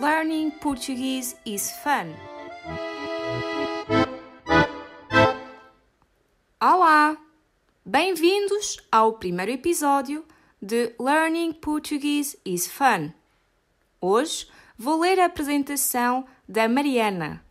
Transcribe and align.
Learning 0.00 0.50
Portuguese 0.50 1.36
is 1.44 1.70
fun. 1.82 2.14
Olá! 6.58 7.18
Bem-vindos 7.84 8.78
ao 8.90 9.18
primeiro 9.18 9.52
episódio 9.52 10.24
de 10.62 10.94
Learning 10.98 11.52
Portuguese 11.52 12.38
is 12.46 12.66
Fun. 12.66 13.12
Hoje 14.00 14.48
vou 14.78 15.00
ler 15.00 15.20
a 15.20 15.26
apresentação 15.26 16.26
da 16.48 16.66
Mariana. 16.66 17.44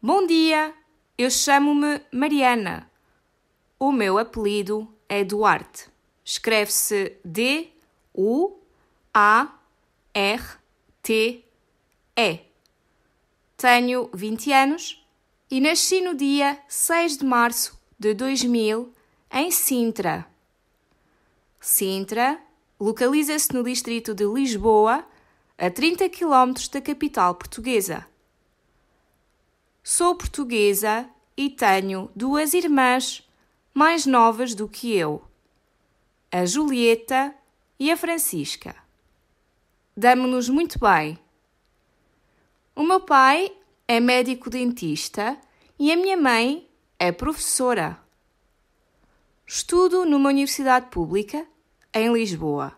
Bom 0.00 0.26
dia! 0.26 0.72
Eu 1.18 1.30
chamo-me 1.30 2.00
Mariana. 2.10 2.88
O 3.78 3.92
meu 3.92 4.18
apelido 4.18 4.92
é 5.08 5.22
Duarte. 5.22 5.86
Escreve-se 6.24 7.16
D-U-A-R-T-E. 7.24 7.70
Tenho 13.56 14.10
20 14.12 14.52
anos 14.52 15.06
e 15.48 15.60
nasci 15.60 16.00
no 16.00 16.14
dia 16.14 16.58
6 16.68 17.18
de 17.18 17.24
março 17.24 17.78
de 17.96 18.14
2000 18.14 18.92
em 19.30 19.50
Sintra. 19.52 20.26
Sintra 21.60 22.40
localiza-se 22.80 23.52
no 23.52 23.62
distrito 23.62 24.12
de 24.12 24.24
Lisboa, 24.24 25.04
a 25.56 25.70
30 25.70 26.08
km 26.08 26.52
da 26.72 26.80
capital 26.80 27.34
portuguesa. 27.34 28.06
Sou 29.82 30.16
portuguesa 30.16 31.08
e 31.36 31.48
tenho 31.48 32.10
duas 32.14 32.54
irmãs 32.54 33.27
mais 33.78 34.06
novas 34.06 34.56
do 34.56 34.68
que 34.68 34.92
eu, 34.96 35.22
a 36.32 36.44
Julieta 36.44 37.32
e 37.78 37.92
a 37.92 37.96
Francisca. 37.96 38.74
Damo-nos 39.96 40.48
muito 40.48 40.80
bem. 40.80 41.16
O 42.74 42.82
meu 42.82 43.00
pai 43.00 43.56
é 43.86 44.00
médico 44.00 44.50
dentista 44.50 45.38
e 45.78 45.92
a 45.92 45.96
minha 45.96 46.16
mãe 46.16 46.68
é 46.98 47.12
professora. 47.12 47.96
Estudo 49.46 50.04
numa 50.04 50.30
universidade 50.30 50.86
pública 50.90 51.46
em 51.94 52.12
Lisboa. 52.12 52.76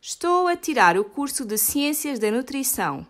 Estou 0.00 0.48
a 0.48 0.56
tirar 0.56 0.98
o 0.98 1.04
curso 1.04 1.44
de 1.44 1.56
Ciências 1.56 2.18
da 2.18 2.32
Nutrição. 2.32 3.06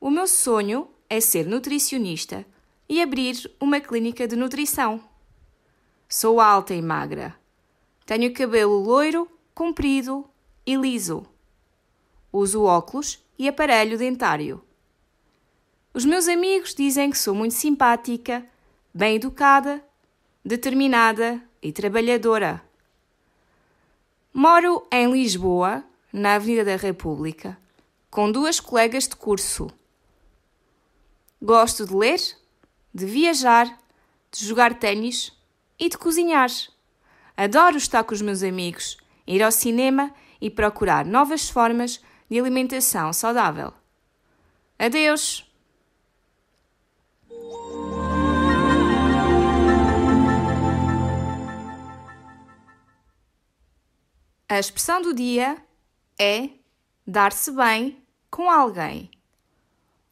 O 0.00 0.10
meu 0.10 0.28
sonho 0.28 0.88
é 1.10 1.20
ser 1.20 1.44
nutricionista 1.44 2.46
e 2.88 3.02
abrir 3.02 3.50
uma 3.60 3.80
clínica 3.80 4.26
de 4.26 4.34
nutrição. 4.34 5.02
Sou 6.08 6.40
alta 6.40 6.74
e 6.74 6.80
magra. 6.80 7.36
Tenho 8.06 8.32
cabelo 8.32 8.78
loiro, 8.78 9.28
comprido 9.54 10.24
e 10.64 10.74
liso. 10.74 11.26
Uso 12.32 12.62
óculos 12.62 13.22
e 13.38 13.46
aparelho 13.46 13.98
dentário. 13.98 14.64
Os 15.92 16.04
meus 16.04 16.28
amigos 16.28 16.74
dizem 16.74 17.10
que 17.10 17.18
sou 17.18 17.34
muito 17.34 17.54
simpática, 17.54 18.46
bem 18.94 19.16
educada, 19.16 19.84
determinada 20.44 21.42
e 21.62 21.72
trabalhadora. 21.72 22.62
Moro 24.32 24.86
em 24.90 25.10
Lisboa, 25.12 25.84
na 26.12 26.36
Avenida 26.36 26.64
da 26.64 26.76
República, 26.76 27.58
com 28.10 28.30
duas 28.30 28.60
colegas 28.60 29.08
de 29.08 29.16
curso. 29.16 29.68
Gosto 31.42 31.86
de 31.86 31.94
ler, 31.94 32.20
de 32.98 33.06
viajar, 33.06 33.66
de 34.30 34.44
jogar 34.44 34.78
ténis 34.78 35.32
e 35.78 35.88
de 35.88 35.96
cozinhar. 35.96 36.50
Adoro 37.36 37.76
estar 37.76 38.02
com 38.02 38.12
os 38.12 38.20
meus 38.20 38.42
amigos, 38.42 38.96
ir 39.26 39.42
ao 39.42 39.52
cinema 39.52 40.12
e 40.40 40.50
procurar 40.50 41.04
novas 41.06 41.48
formas 41.48 42.00
de 42.28 42.38
alimentação 42.38 43.12
saudável. 43.12 43.72
Adeus! 44.78 45.46
A 54.48 54.58
expressão 54.58 55.02
do 55.02 55.14
dia 55.14 55.58
é 56.18 56.48
dar-se 57.06 57.52
bem 57.52 58.02
com 58.30 58.50
alguém. 58.50 59.10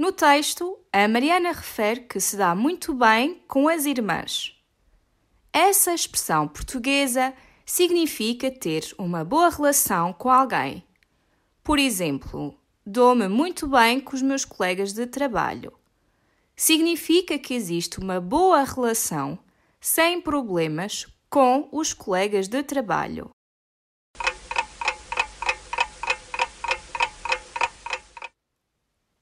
No 0.00 0.12
texto, 0.12 0.78
a 0.90 1.06
Mariana 1.06 1.52
refere 1.52 2.00
que 2.00 2.18
se 2.20 2.34
dá 2.34 2.54
muito 2.54 2.94
bem 2.94 3.44
com 3.46 3.68
as 3.68 3.84
irmãs. 3.84 4.58
Essa 5.52 5.92
expressão 5.92 6.48
portuguesa 6.48 7.34
significa 7.66 8.50
ter 8.50 8.94
uma 8.96 9.22
boa 9.22 9.50
relação 9.50 10.14
com 10.14 10.30
alguém. 10.30 10.82
Por 11.62 11.78
exemplo, 11.78 12.58
dou-me 12.86 13.28
muito 13.28 13.66
bem 13.68 14.00
com 14.00 14.16
os 14.16 14.22
meus 14.22 14.42
colegas 14.42 14.94
de 14.94 15.06
trabalho. 15.06 15.70
Significa 16.56 17.38
que 17.38 17.52
existe 17.52 17.98
uma 17.98 18.22
boa 18.22 18.64
relação, 18.64 19.38
sem 19.82 20.18
problemas, 20.18 21.06
com 21.28 21.68
os 21.70 21.92
colegas 21.92 22.48
de 22.48 22.62
trabalho. 22.62 23.28